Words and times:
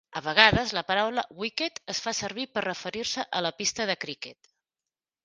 A 0.19 0.21
vegades, 0.27 0.71
la 0.77 0.81
paraula 0.91 1.23
"wicket" 1.41 1.77
es 1.93 1.99
va 2.05 2.13
servir 2.21 2.45
per 2.55 2.63
referir-se 2.67 3.27
a 3.41 3.43
la 3.49 3.53
pista 3.61 3.87
de 3.91 3.97
criquet. 4.07 4.51